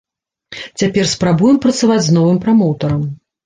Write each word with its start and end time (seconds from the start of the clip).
Цяпер 0.83 1.11
спрабуем 1.11 1.61
працаваць 1.67 2.01
з 2.09 2.19
новым 2.19 2.43
прамоўтарам. 2.49 3.09